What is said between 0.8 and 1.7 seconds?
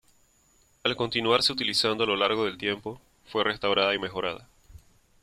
Al continuarse